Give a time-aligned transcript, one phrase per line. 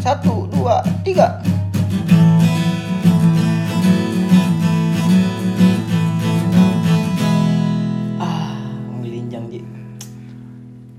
[0.00, 1.44] Satu, dua, tiga.
[8.16, 8.56] Ah,
[8.88, 9.60] menggelinjang Ji.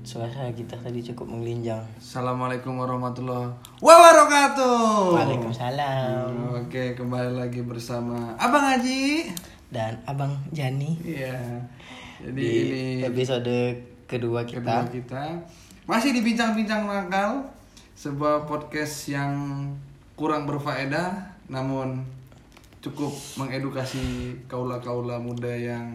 [0.06, 1.82] Suara kita tadi cukup menggelinjang.
[1.98, 3.50] Assalamualaikum warahmatullahi
[3.82, 5.18] wabarakatuh.
[5.18, 6.62] Waalaikumsalam.
[6.62, 9.34] Oke, kembali lagi bersama Abang Haji.
[9.72, 11.64] Dan Abang Jani Iya.
[12.22, 13.56] Jadi di ini episode
[14.06, 14.84] kedua kita.
[14.84, 15.24] kedua kita
[15.88, 17.50] masih di bincang-bincang nakal,
[18.02, 19.62] sebuah podcast yang
[20.18, 22.02] kurang berfaedah namun
[22.82, 25.94] cukup mengedukasi kaula-kaula muda yang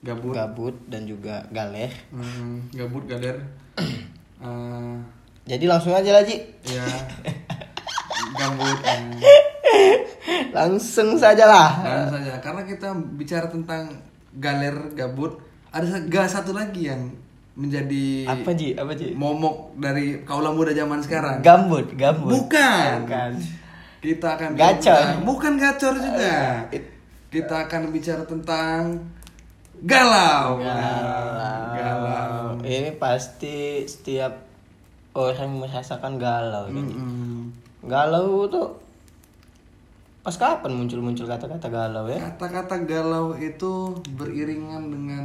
[0.00, 0.32] gabut.
[0.32, 1.92] Gabut dan juga galer.
[2.08, 3.36] Hmm, gabut galer.
[4.40, 4.96] Eh,
[5.44, 6.40] Jadi langsung aja lah Ji.
[6.72, 6.80] ya
[8.40, 8.80] gabut.
[10.48, 11.68] Langsung saja lah.
[11.84, 12.88] Langsung saja karena kita
[13.20, 14.00] bicara tentang
[14.40, 17.12] galer gabut ada gak satu lagi yang
[17.52, 18.72] menjadi Apa Ji?
[18.72, 19.10] Apa Ji?
[19.12, 22.30] momok dari kaula muda zaman sekarang Gambut, gambut.
[22.32, 23.30] bukan Bukan.
[24.00, 24.76] kita akan Gacor.
[24.96, 26.36] bicara- bukan gacor juga
[27.28, 28.96] kita akan bicara tentang
[29.80, 30.58] galau
[31.72, 34.36] galau Ini pasti setiap
[35.12, 36.68] orang merasakan galau.
[36.68, 36.76] Ji.
[36.76, 37.50] Mm-mm.
[37.82, 38.68] Galau tuh
[40.20, 42.20] pas kapan muncul-muncul kata-kata galau ya?
[42.20, 43.72] kata-kata galau itu
[44.12, 45.24] beriringan dengan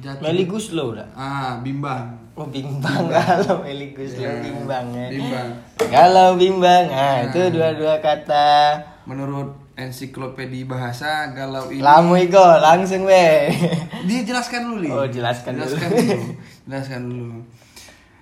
[0.00, 1.08] jatuh Meli Guslo udah.
[1.12, 5.06] ah bimbang Oh bimbang galau Meli Guslo Ya, bimbang ya.
[5.08, 5.48] bimbang
[5.90, 6.86] Galau bimbang.
[6.88, 8.78] Nah, itu dua-dua kata.
[9.04, 13.50] menurut ensiklopedi bahasa galau ini Lamu iko langsung weh.
[14.08, 14.88] dia jelaskan dulu Li.
[14.88, 15.66] Oh, jelaskan dulu.
[15.66, 16.18] jelaskan dulu
[16.64, 17.30] jelaskan dulu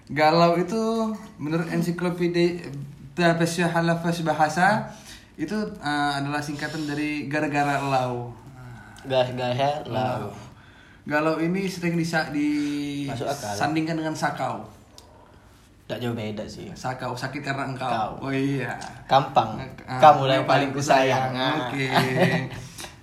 [0.09, 0.83] galau itu
[1.37, 2.65] menurut ensiklopedi
[3.13, 4.67] bahasa halafas bahasa
[5.37, 8.33] itu uh, adalah singkatan dari gara-gara lau
[9.05, 10.33] Gas-gasnya lau.
[11.09, 12.29] Galau ini sering disa
[13.09, 13.49] Masuk akal.
[13.51, 14.61] disandingkan dengan sakau
[15.89, 16.69] Tak jauh beda sih.
[16.75, 18.11] sakau sakit karena engkau Kau.
[18.23, 19.57] oh iya Gampang.
[19.83, 21.33] Ah, Kamu yang paling kusayang.
[21.33, 21.67] Ah.
[21.67, 21.87] oke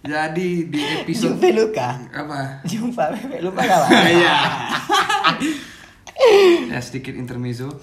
[0.05, 1.89] jadi di episode Jumpa luka.
[2.13, 3.89] apa Jumpa bebek lupa kawan.
[3.89, 4.35] Iya.
[6.67, 7.73] ya sedikit intermezzo.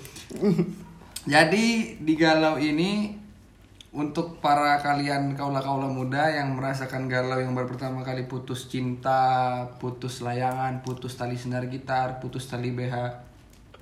[1.22, 1.66] Jadi
[1.98, 3.18] di galau ini
[3.92, 10.24] untuk para kalian kaula-kaula muda yang merasakan galau yang baru pertama kali putus cinta, putus
[10.24, 12.96] layangan, putus tali senar gitar, putus tali BH,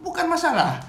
[0.02, 0.82] bukan masalah.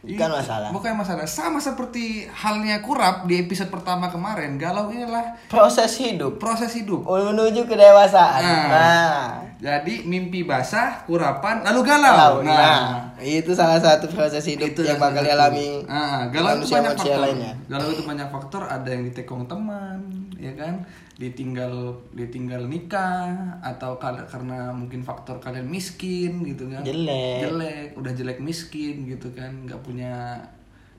[0.00, 0.72] Bukan masalah.
[0.72, 1.28] Bukan masalah.
[1.28, 7.04] Sama seperti halnya kurap di episode pertama kemarin, galau inilah Proses hidup proses hidup.
[7.04, 8.42] menuju kedewasaan.
[8.42, 8.66] Nah.
[8.72, 9.49] Nah.
[9.60, 12.40] Jadi mimpi basah, kurapan, lalu galau.
[12.40, 16.96] Nah, nah, itu salah satu proses hidup itu yang bakal dialami Ah, galau itu banyak
[16.96, 17.20] faktor.
[17.20, 17.52] lainnya.
[17.68, 20.00] Galau itu banyak faktor, ada yang ditekong teman,
[20.40, 20.80] ya kan?
[21.20, 26.80] Ditinggal ditinggal nikah atau karena mungkin faktor kalian miskin gitu kan.
[26.80, 27.44] Jelek.
[27.44, 30.40] Jelek, udah jelek miskin gitu kan, nggak punya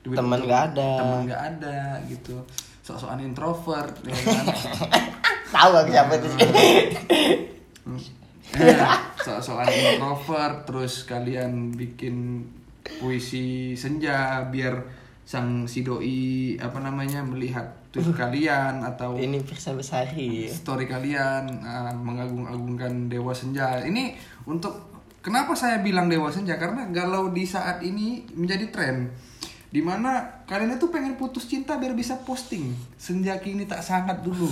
[0.05, 0.91] duit Teman nggak ada.
[1.01, 2.37] Teman nggak ada gitu.
[2.85, 4.45] Sok-sokan introvert ya kan.
[5.57, 6.29] Tahu aku siapa itu.
[9.25, 12.45] soal-soal introvert terus kalian bikin
[12.81, 17.63] puisi senja biar sang si doi apa namanya melihat
[17.93, 20.49] tweet kalian atau Ini bisa besari.
[20.49, 23.79] story kalian uh, mengagung-agungkan dewa senja.
[23.85, 24.17] Ini
[24.49, 24.91] untuk
[25.23, 26.57] kenapa saya bilang dewa senja?
[26.59, 28.97] Karena galau di saat ini menjadi tren
[29.71, 32.75] di mana kalian itu pengen putus cinta biar bisa posting.
[32.99, 34.51] Senja kini tak sangat dulu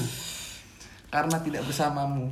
[1.10, 2.30] karena tidak bersamamu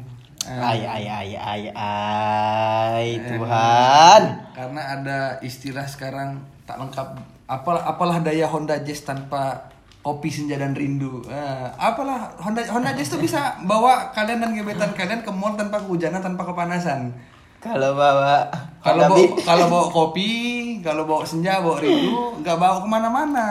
[0.47, 4.21] Ay ay ay ay ay Tuhan.
[4.55, 7.19] karena ada istilah sekarang tak lengkap.
[7.47, 11.19] Apalah apalah daya Honda Jazz tanpa kopi senja dan rindu.
[11.27, 15.83] Eh, apalah Honda Honda Jazz tuh bisa bawa kalian dan gebetan kalian ke mall tanpa
[15.83, 17.11] kehujanan tanpa kepanasan.
[17.59, 18.47] Kalau bawa
[18.79, 20.31] kalau bawa kalau bawa kopi
[20.79, 23.47] kalau bawa senja bawa rindu nggak bawa ke mana-mana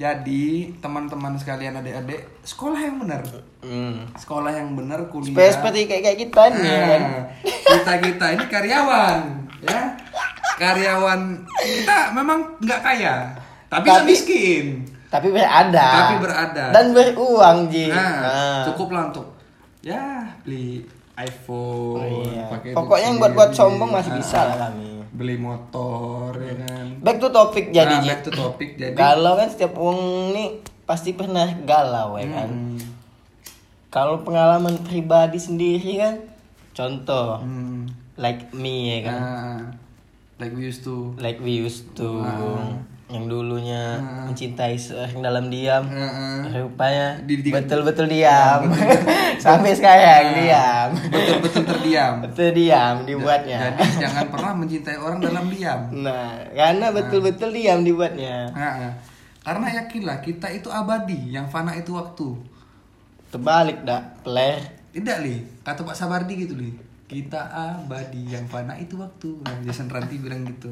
[0.00, 0.44] jadi
[0.80, 3.20] teman-teman sekalian adik-adik sekolah yang benar
[3.60, 4.08] Hmm.
[4.16, 7.02] sekolah yang benar kuliah Supaya seperti kayak kayak kita nih ya kan.
[7.44, 9.18] kita kita ini karyawan
[9.60, 9.80] ya
[10.56, 11.20] karyawan
[11.60, 13.14] kita memang nggak kaya
[13.66, 14.66] tapi Tapi- miskin
[15.10, 15.88] Tapi berada.
[15.90, 16.64] Tapi berada.
[16.70, 17.90] Dan beruang Ji.
[17.90, 18.62] nah, Nah.
[18.64, 19.26] cukup lah untuk
[19.82, 20.86] ya beli
[21.18, 22.46] iPhone Oh, iya.
[22.46, 24.89] pakai Pokoknya yang buat-buat sombong masih Ah, bisa lah kami.
[25.20, 26.96] Beli motor ya kan?
[26.98, 30.48] Back to topic jadi Nah, back to topic jadi Galau kan setiap wong nih
[30.82, 32.48] pasti pernah galau ya kan.
[32.48, 32.80] Hmm,
[33.86, 36.14] Kalau pengalaman pribadi sendiri kan,
[36.72, 37.84] contoh hmm,
[38.16, 39.60] like me ya kan, nah,
[40.38, 41.12] like we used to.
[41.18, 42.80] Like we used to, Ah.
[43.10, 44.24] Yang dulunya Ah.
[44.24, 45.82] mencintai seorang dalam diam.
[45.84, 46.54] Heeh.
[46.56, 48.70] rupanya Di- di- betul-betul diam.
[49.44, 50.88] Sampai sekarang diam.
[51.10, 52.12] Betul-betul terdiam.
[52.24, 53.74] Betul diam dibuatnya.
[53.74, 55.80] jadi jangan pernah mencintai orang dalam diam.
[55.92, 58.50] Nah karena betul-betul diam dibuatnya.
[58.50, 58.92] Heeh.
[59.40, 62.28] karena yakinlah kita itu abadi yang fana itu waktu.
[63.28, 64.22] Terbalik dak.
[64.22, 64.58] Player
[64.90, 65.36] tidak li.
[65.60, 66.70] Kata Pak Sabardi gitu li.
[67.06, 69.42] Kita abadi yang fana itu waktu.
[69.42, 70.70] Nah, Jason Ranti bilang gitu.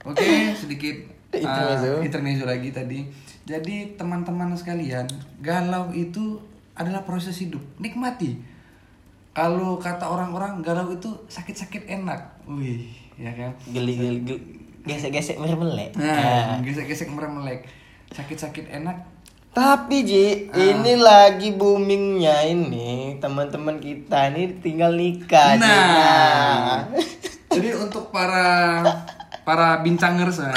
[0.00, 0.24] Oke
[0.54, 0.96] sedikit
[1.32, 1.92] uh, Intermezzo.
[2.04, 3.04] intermezzo lagi tadi.
[3.48, 5.08] Jadi teman-teman sekalian
[5.40, 6.40] galau itu
[6.76, 7.60] adalah proses hidup.
[7.80, 8.36] Nikmati.
[9.32, 12.44] Kalau kata orang-orang galau itu sakit-sakit enak.
[12.48, 13.50] Wih ya kan?
[13.72, 14.40] Geli geli, geli
[14.88, 15.92] gesek-gesek mermelek.
[16.00, 17.68] Nah gesek-gesek meremelek
[18.12, 19.04] sakit-sakit enak.
[19.52, 23.18] Tapi Ji, ini lagi boomingnya ini.
[23.18, 25.58] Teman-teman kita ini tinggal nikah.
[25.58, 25.64] Ji.
[25.64, 25.82] Nah.
[25.88, 26.80] Nah.
[27.48, 28.84] Jadi untuk para
[29.42, 30.52] para bincangers nah,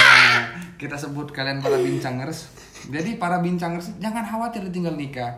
[0.81, 2.49] kita sebut kalian para bincangers.
[2.89, 5.37] Jadi para bincangers jangan khawatir ditinggal nikah.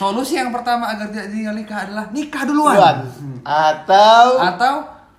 [0.00, 2.72] Solusi yang pertama agar tidak ditinggal nikah adalah nikah duluan.
[2.72, 2.96] duluan
[3.44, 4.74] atau Atau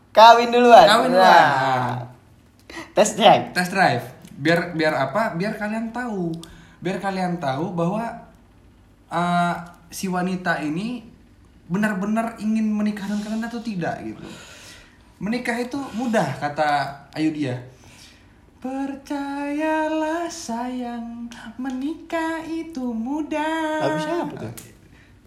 [0.09, 0.89] kawin duluan.
[0.89, 1.45] Kawin duluan.
[1.45, 2.01] Nah.
[2.97, 3.53] Tes drive.
[3.53, 4.01] test drive.
[4.33, 5.37] Biar biar apa?
[5.37, 6.33] Biar kalian tahu.
[6.81, 8.25] Biar kalian tahu bahwa
[9.13, 9.55] uh,
[9.93, 11.05] si wanita ini
[11.69, 14.25] benar-benar ingin menikah dengan kalian atau tidak gitu.
[15.21, 17.61] Menikah itu mudah kata Ayu dia.
[18.59, 23.79] Percayalah sayang, menikah itu mudah.
[23.79, 24.51] Lagu siapa tuh?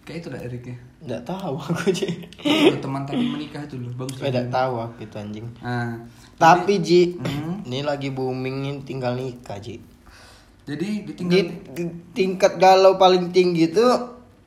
[0.04, 0.76] Kayak itu dah liriknya.
[1.00, 1.96] Enggak tahu aku.
[2.44, 4.20] Itu teman tadi menikah itu loh, bagus.
[4.20, 5.48] Enggak tahu aku itu anjing.
[5.58, 6.04] Nah,
[6.36, 7.64] Tapi Ji, Hmm.
[7.64, 9.80] ini lagi boomingin tinggal nikah Ji.
[10.62, 11.38] jadi Di, ditinggal
[11.72, 13.82] di tingkat galau paling tinggi itu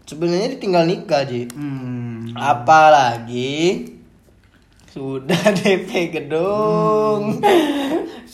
[0.06, 1.50] sebenarnya ditinggal nikah Ji.
[1.50, 2.38] Hmm.
[2.38, 3.90] Apalagi
[4.88, 7.42] sudah DP gedung,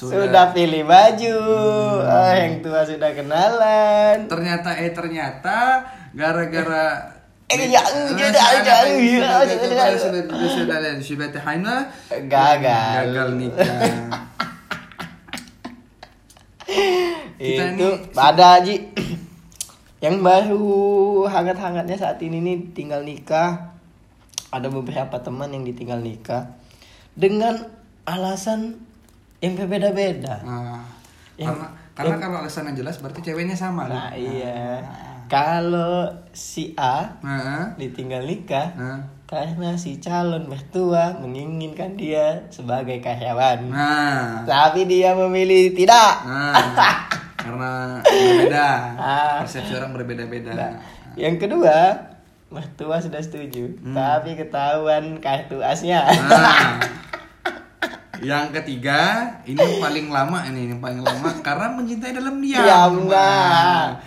[0.02, 0.26] Sudah.
[0.26, 0.46] sudah.
[0.50, 1.38] pilih baju,
[2.02, 4.26] ah, yang tua sudah kenalan.
[4.26, 7.14] ternyata eh ternyata gara-gara
[7.48, 8.08] Eh, ya, ya, jangan.
[8.08, 8.32] sudah
[12.24, 12.90] Gagal.
[12.98, 13.70] gagal nikah
[17.36, 18.76] Kita itu ini- pada Ji
[20.00, 20.64] yang baru
[21.28, 23.76] hangat-hangatnya saat ini nih tinggal nikah.
[24.50, 26.52] Ada beberapa teman yang ditinggal nikah
[27.14, 27.68] dengan
[28.04, 28.80] alasan
[29.42, 30.40] yang berbeda-beda.
[30.42, 30.80] Nah,
[31.36, 34.40] Yang- karena karena kalau alasannya jelas berarti ceweknya sama Nah, Li.
[34.40, 34.80] iya.
[35.26, 43.64] Kalau si A Nah, ditinggal nikah nah, karena si calon mertua menginginkan dia sebagai karyawan.
[43.66, 46.22] nah, Tapi dia memilih tidak.
[46.22, 47.72] nah, karena
[48.04, 49.40] berbeda Ah.
[49.40, 50.72] persepsi orang berbeda-beda Nah,
[51.16, 51.96] yang kedua,
[52.48, 53.96] mertua sudah setuju, Hmm.
[53.96, 56.04] tapi ketahuan kartu asnya.
[56.04, 56.76] Nah,
[58.22, 62.62] yang ketiga ini yang paling lama ini yang paling lama karena mencintai dalam diam.
[62.62, 63.98] Diam, nah.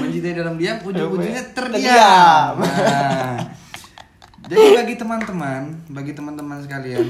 [0.00, 2.56] mencintai dalam diam ujung-ujungnya Terdiam.
[2.64, 3.36] Nah,
[4.48, 5.62] jadi bagi teman-teman,
[5.92, 7.06] bagi teman-teman sekalian,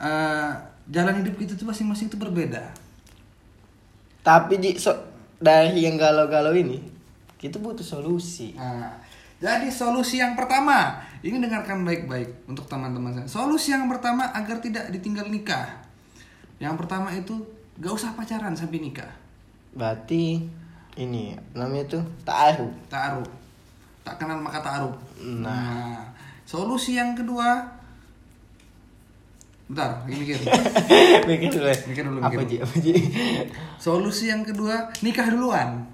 [0.00, 0.50] eh,
[0.88, 2.64] jalan hidup kita tuh masing-masing itu berbeda.
[4.24, 4.96] tapi Ji, so,
[5.36, 6.80] dari yang galau-galau ini,
[7.36, 8.56] kita butuh solusi.
[8.56, 8.96] Nah,
[9.44, 13.28] jadi solusi yang pertama, ini dengarkan baik-baik untuk teman-teman saya.
[13.28, 15.84] Solusi yang pertama agar tidak ditinggal nikah.
[16.56, 17.44] Yang pertama itu
[17.76, 19.12] gak usah pacaran sampai nikah.
[19.76, 20.48] Berarti
[20.96, 22.72] ini namanya tuh taruh.
[22.88, 23.28] Taruh.
[24.00, 24.96] Tak kenal maka taruh.
[25.20, 25.44] Nah.
[25.44, 26.00] Nah,
[26.48, 27.76] solusi yang kedua
[29.64, 30.36] Bentar, ini mikir.
[31.28, 31.72] Mikir dulu.
[31.88, 32.56] Mikir dulu, Apa mikir Ji?
[32.60, 32.94] Apa Ji?
[33.80, 35.88] Solusi yang kedua, nikah duluan.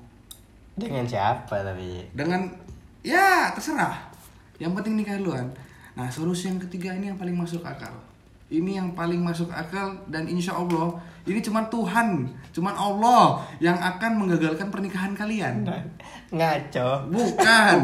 [0.74, 2.02] Dengan siapa tapi?
[2.10, 2.50] Dengan
[3.00, 4.10] ya terserah.
[4.60, 5.48] Yang penting nikah duluan.
[5.96, 7.92] Nah, solusi yang ketiga ini yang paling masuk akal.
[8.50, 14.24] Ini yang paling masuk akal dan insya Allah ini cuma Tuhan, cuma Allah yang akan
[14.24, 15.68] menggagalkan pernikahan kalian.
[16.32, 17.12] Ngaco.
[17.12, 17.76] Bukan.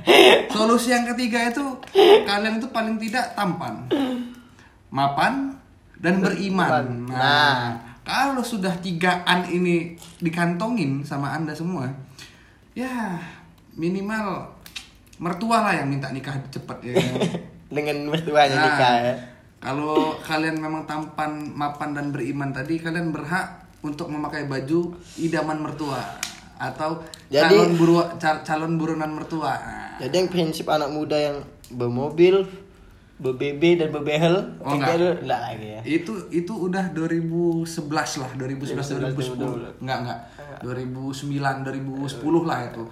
[0.54, 1.64] Solusi yang ketiga itu
[2.28, 3.88] kalian itu paling tidak tampan,
[4.92, 5.56] mapan
[5.96, 7.08] dan beriman.
[7.08, 7.16] Nah.
[7.16, 7.60] Nah,
[8.04, 11.88] kalau sudah tigaan ini dikantongin sama anda semua,
[12.76, 13.16] ya
[13.74, 14.50] minimal
[15.16, 16.94] mertua lah yang minta nikah cepet ya.
[17.74, 19.14] Dengan mertuanya Nah, nikah ya.
[19.58, 23.48] Kalau kalian memang tampan, mapan dan beriman tadi, kalian berhak
[23.80, 26.00] untuk memakai baju idaman mertua
[26.54, 29.52] atau Jadi- calon buru cal- calon buronan mertua.
[29.52, 31.36] Nah, Jadi yang prinsip anak muda yang
[31.70, 32.44] bermobil,
[33.16, 34.94] berbebe dan berbehel, Oh, enggak.
[34.94, 35.80] gitu, enggak lagi ya.
[35.82, 37.64] itu itu udah 2011
[38.18, 39.14] lah 2011 2011,
[39.72, 40.18] 2010 enggak enggak
[40.60, 42.10] 2009 2010
[42.44, 42.82] lah itu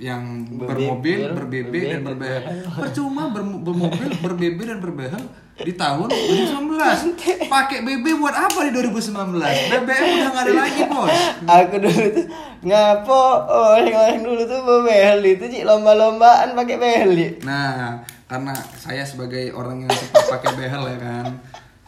[0.00, 2.42] yang bermobil, berbebe dan berbehel.
[2.74, 5.22] Percuma bermo- bermobil, berbebe dan berbehel
[5.60, 7.46] di tahun 2019.
[7.46, 9.36] Pakai BB buat apa di 2019?
[9.68, 11.12] BBM udah nggak ada lagi, Bos.
[11.44, 12.26] Aku dulu tuh
[12.62, 17.10] ngapo orang-orang dulu tuh bebel itu Ci lomba-lombaan pakai behel.
[17.44, 21.26] Nah, karena saya sebagai orang yang suka pakai behel ya kan.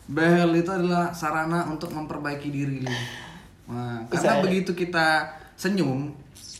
[0.04, 2.84] Behel itu adalah sarana untuk memperbaiki diri.
[3.64, 5.25] Nah, karena begitu kita
[5.56, 6.12] senyum,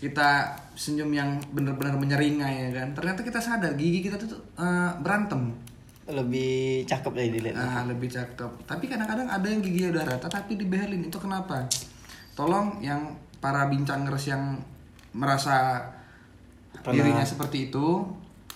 [0.03, 2.89] kita senyum yang benar-benar menyeringai ya kan.
[2.95, 5.55] Ternyata kita sadar gigi kita tuh eh, berantem.
[6.05, 7.57] Lebih cakep dari dilihat.
[7.57, 8.69] Nah, lebih cakep.
[8.69, 11.09] Tapi kadang-kadang ada yang giginya udah rata tapi dibehelin.
[11.09, 11.65] Itu kenapa?
[12.37, 14.61] Tolong yang para bincangers yang
[15.15, 15.81] merasa
[16.83, 17.01] Pernah.
[17.01, 18.03] dirinya seperti itu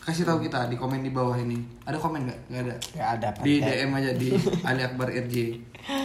[0.03, 1.61] kasih tahu kita di komen di bawah ini.
[1.85, 2.39] Ada komen nggak?
[2.49, 2.75] Nggak ada.
[2.97, 4.29] Gak ada Di pakai DM aja di
[4.69, 5.37] Ali Akbar RJ.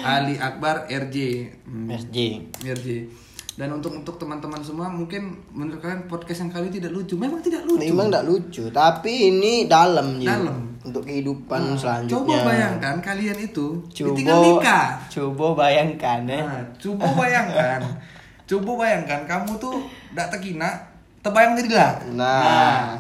[0.04, 1.18] Ali Akbar RJ.
[1.64, 2.18] Hmm, SJ.
[2.68, 2.88] RJ.
[3.54, 7.14] Dan untuk untuk teman-teman semua mungkin menurut kalian podcast yang kali ini tidak lucu.
[7.22, 7.86] Memang tidak lucu.
[7.86, 10.26] Memang gak lucu, tapi ini dalam Ji.
[10.26, 10.74] Dalam.
[10.84, 12.18] Untuk kehidupan Nah, selanjutnya.
[12.18, 14.88] Coba bayangkan kalian itu Coba nikah.
[15.08, 16.42] Coba bayangkan ya.
[16.42, 17.80] Nah, coba bayangkan.
[18.50, 19.86] coba bayangkan kamu tuh
[20.18, 20.70] dak tekina,
[21.22, 21.92] tebayang jadilah.
[22.18, 22.98] Nah.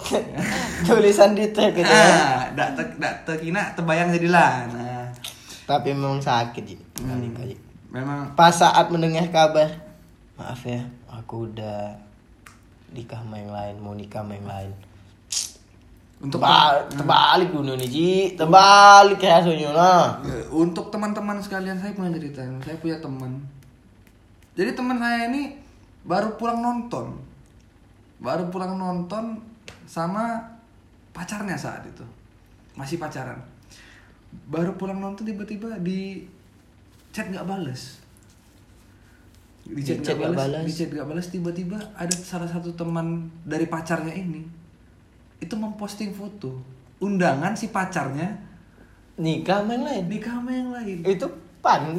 [0.86, 2.06] Tulisan di tag gitu ya.
[2.08, 4.70] Nah, dak te, dak tekina, tebayang jadilah.
[4.70, 5.04] Nah,
[5.66, 6.78] Tapi memang sakit Ji.
[7.02, 7.69] Hmm.
[7.90, 9.66] Memang Pas saat mendengar kabar,
[10.38, 11.98] maaf ya, aku udah
[12.94, 14.72] nikah sama yang lain, mau nikah sama yang lain.
[16.20, 20.20] untuk Tebal, terbalik dulu nih Ji, terbalik ya soalnya nah.
[20.52, 22.44] untuk teman-teman sekalian saya punya cerita.
[22.60, 23.40] Saya punya teman.
[24.52, 25.56] Jadi teman saya ini
[26.04, 27.16] baru pulang nonton.
[28.20, 29.40] Baru pulang nonton
[29.88, 30.44] sama
[31.16, 32.04] pacarnya saat itu.
[32.76, 33.40] Masih pacaran.
[34.44, 36.28] Baru pulang nonton tiba-tiba di
[37.20, 38.00] chat nggak bales.
[39.62, 40.62] Di chat nggak balas, balas.
[40.64, 43.06] di chat nggak balas tiba-tiba ada salah satu teman
[43.44, 44.42] dari pacarnya ini
[45.36, 46.56] itu memposting foto
[46.98, 48.48] undangan si pacarnya
[49.14, 50.04] Nikah sama yang lain.
[50.08, 50.98] nikah sama yang lain.
[51.04, 51.28] Itu
[51.60, 51.92] pan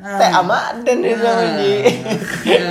[0.00, 0.16] Ah.
[0.16, 1.36] teh amadan itu Ah.
[1.36, 1.72] namanya, Ji.
[2.48, 2.64] Ya.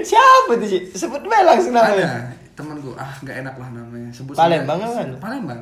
[0.00, 0.78] Siapa tuh Ji?
[0.88, 2.06] Sebut bae langsung namanya.
[2.06, 4.06] Ada temen gue, ah nggak enak lah namanya.
[4.14, 5.10] Sebut Palembang kan?
[5.18, 5.58] Palembang.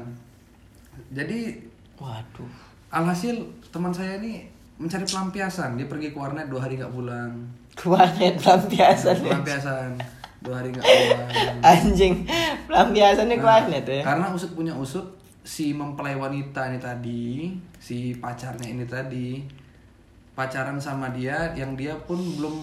[1.10, 1.56] Jadi
[1.96, 2.52] Waduh.
[2.90, 4.44] alhasil teman saya ini
[4.80, 5.76] mencari pelampiasan.
[5.76, 7.30] Dia pergi ke warnet dua hari nggak pulang.
[7.76, 9.37] Kewarnet pelampiasan ya.
[9.37, 9.90] Pelampiasan
[10.40, 11.28] dua hari nggak pulang.
[11.76, 12.14] Anjing,
[12.64, 14.02] pelampiasannya Nah, kewarnet ya.
[14.02, 15.04] Karena usut punya usut
[15.44, 17.25] si mempelai wanita ini tadi,
[17.76, 19.28] si pacarnya ini tadi
[20.32, 22.54] pacaran sama dia yang dia pun belum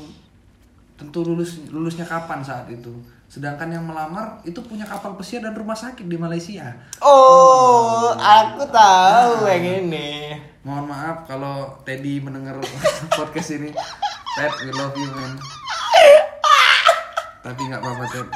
[0.97, 2.89] tentu lulus lulusnya kapan saat itu.
[3.27, 6.74] Sedangkan yang melamar itu punya kapal pesiar dan rumah sakit di Malaysia.
[7.03, 9.51] Oh, aku tahu Nah.
[9.53, 10.26] yang ini.
[10.67, 12.59] Mohon maaf kalau Teddy mendengar
[13.17, 13.71] podcast ini.
[14.36, 15.39] Ted, we love you man.
[17.39, 18.27] Tapi nggak apa-apa Ted.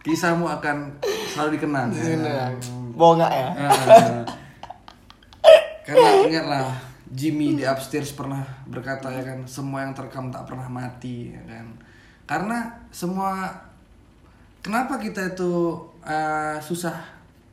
[0.00, 0.96] Kisahmu akan
[1.36, 1.92] selalu dikenang.
[2.96, 3.68] Bongak ya.
[3.68, 4.24] Ah.
[5.84, 6.64] Karena ingatlah
[7.12, 11.68] Jimmy di upstairs pernah berkata ya kan semua yang terekam tak pernah mati ya kan.
[12.24, 13.60] Karena semua
[14.64, 16.96] kenapa kita itu eh, susah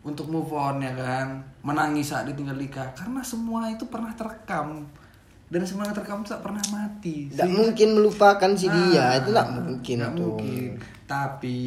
[0.02, 1.42] untuk move on ya kan?
[1.62, 2.90] Menangis saat ditinggal nikah.
[2.94, 4.86] Karena semua itu pernah terekam.
[5.52, 7.28] Dan semua yang terekam itu tak pernah mati.
[7.28, 10.24] Tidak mungkin melupakan si dia, Ah, itu tidak mungkin nggak tuh.
[10.40, 10.70] mungkin.
[11.04, 11.60] Tapi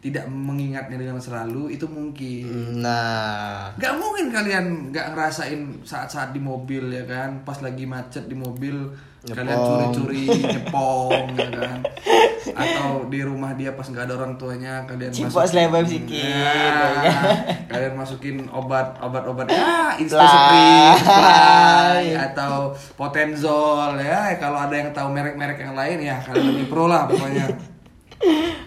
[0.00, 2.80] tidak mengingatnya dengan selalu itu mungkin.
[2.80, 8.32] Nah, Gak mungkin kalian gak ngerasain saat-saat di mobil ya kan Pas lagi macet di
[8.32, 8.88] mobil
[9.20, 9.68] Kalian Nyepong.
[9.92, 10.24] curi-curi
[10.56, 11.78] nyepong ya kan
[12.56, 16.52] Atau di rumah dia pas gak ada orang tuanya Kalian Cipok selebab sikit, ya
[17.04, 17.36] kan?
[17.68, 18.96] Kalian masukin obat
[19.44, 20.00] ya Fly.
[20.00, 26.72] Instaspring Fly Atau Potenzol ya Kalau ada yang tahu merek-merek yang lain ya Kalian lebih
[26.72, 27.69] pro lah pokoknya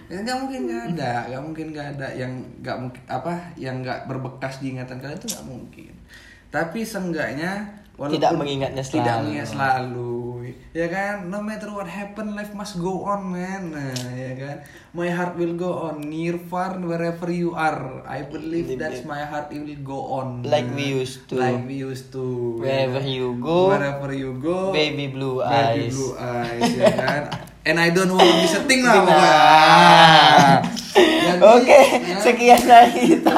[0.09, 3.99] ya nggak mungkin nggak ada nggak mungkin nggak ada yang nggak mungkin apa yang nggak
[4.05, 5.93] berbekas di ingatan kalian itu nggak mungkin.
[6.49, 7.51] Tapi seenggaknya
[7.93, 9.21] walaupun Tidak mengingatnya tidak selalu.
[9.25, 10.13] mengingat selalu
[10.73, 11.29] ya kan?
[11.29, 13.69] No matter what happen life must go on man.
[13.69, 14.57] Nah ya kan?
[14.91, 16.01] My heart will go on.
[16.01, 20.93] Near far wherever you are I believe that's my heart will go on Like we
[20.93, 21.37] used to.
[21.37, 25.93] like we used to Wherever ya you go, wherever you go baby blue baby eyes.
[25.93, 27.23] blue eyes ya kan
[27.63, 30.59] and I don't want to be setting lah Nah.
[31.33, 32.19] pokoknya Oke, ya.
[32.21, 33.33] sekian dari kita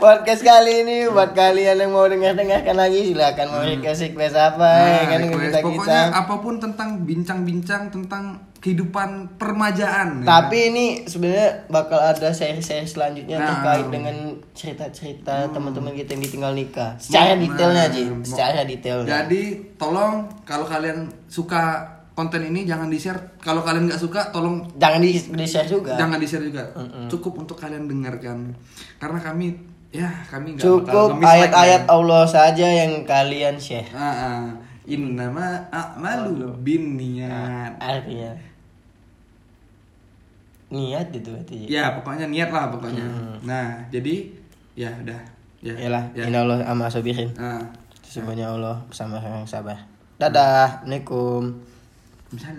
[0.00, 1.06] podcast kali ini.
[1.06, 5.38] Buat kalian yang mau dengar-dengarkan lagi, silakan mau request request apa ya Nah, kan request.
[5.44, 5.66] kita kita.
[5.68, 8.24] pokoknya apa pun tentang bincang-bincang tentang
[8.56, 10.26] kehidupan permajaan ya.
[10.26, 13.46] Tapi ini sebenarnya bakal ada seri-seri selanjutnya Nah.
[13.52, 14.16] terkait dengan
[14.50, 16.96] cerita-cerita teman-teman kita yang ditinggal nikah.
[16.96, 19.08] Secara Nah, detailnya, mau- Secara detailnya.
[19.20, 19.42] Jadi
[19.76, 25.02] tolong kalau kalian suka konten ini jangan di share kalau kalian nggak suka tolong Jangan
[25.02, 25.98] di, di share juga.
[25.98, 26.62] jangan di share juga
[27.06, 28.54] cukup untuk kalian dengarkan
[28.96, 29.58] karena kami
[29.90, 33.90] ya kami nggak Cukup ayat-ayat Allah saja yang kalian share.
[33.90, 34.42] ah, ah.
[34.84, 38.30] innama a'malu bin niat Artinya
[40.70, 41.66] niat gitu berarti.
[41.66, 43.06] ya pokoknya niat lah pokoknya
[43.42, 44.26] nah jadi
[44.74, 45.20] ya udah
[45.62, 47.30] ya Yalah, ya inna Allah sama sabirin.
[47.34, 47.56] Ah.
[48.04, 49.80] Sesungguhnya Allah bersama orang sabar.
[50.20, 51.56] Dadah, Assalamualaikum.
[52.42, 52.52] ใช่